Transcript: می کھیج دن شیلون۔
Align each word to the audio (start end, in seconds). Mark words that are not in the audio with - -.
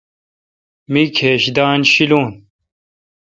می 0.91 1.03
کھیج 1.15 1.43
دن 1.55 1.79
شیلون۔ 1.91 2.27